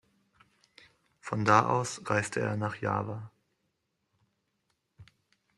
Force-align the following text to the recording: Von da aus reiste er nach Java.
Von 1.19 1.45
da 1.45 1.69
aus 1.69 2.01
reiste 2.09 2.39
er 2.39 2.57
nach 2.57 2.73
Java. 2.77 3.29